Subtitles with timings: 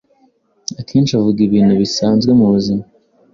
[0.79, 2.83] akenshi uvuga ibintu bisanzwe mu buzima.